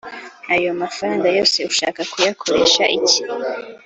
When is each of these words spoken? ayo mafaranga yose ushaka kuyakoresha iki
ayo 0.53 0.69
mafaranga 0.81 1.27
yose 1.37 1.57
ushaka 1.71 2.01
kuyakoresha 2.11 2.83
iki 2.97 3.19